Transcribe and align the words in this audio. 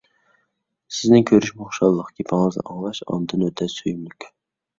سىزنى 0.99 1.19
كۆرۈشمۇ 1.31 1.67
خۇشاللىق، 1.73 2.09
گېپىڭىزنى 2.21 2.65
ئاڭلاش 2.71 3.03
ئاندىن 3.07 3.45
ئۆتە 3.51 3.71
سۆيۈملۈك! 3.77 4.29